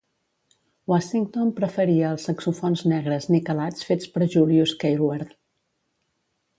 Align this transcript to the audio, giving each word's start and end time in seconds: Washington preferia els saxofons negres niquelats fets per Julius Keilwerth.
Washington 0.91 1.51
preferia 1.59 2.07
els 2.15 2.25
saxofons 2.31 2.83
negres 2.95 3.31
niquelats 3.37 3.89
fets 3.91 4.13
per 4.17 4.33
Julius 4.39 4.77
Keilwerth. 4.85 5.41